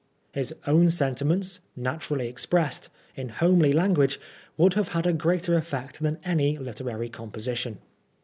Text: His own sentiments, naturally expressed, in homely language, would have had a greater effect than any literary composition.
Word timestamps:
His 0.31 0.51
own 0.65 0.89
sentiments, 0.89 1.59
naturally 1.75 2.27
expressed, 2.27 2.89
in 3.15 3.29
homely 3.29 3.71
language, 3.71 4.19
would 4.57 4.73
have 4.73 4.87
had 4.87 5.05
a 5.05 5.13
greater 5.13 5.55
effect 5.55 5.99
than 5.99 6.17
any 6.25 6.57
literary 6.57 7.07
composition. 7.07 7.77